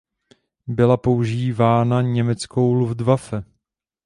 [0.67, 3.43] Byla používána německou Luftwaffe.